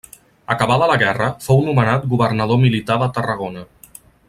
[0.53, 3.67] Acabada la guerra fou nomenat governador militar de Tarragona.